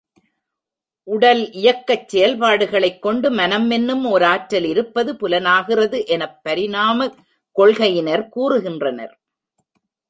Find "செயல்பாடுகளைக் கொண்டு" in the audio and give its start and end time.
2.07-3.31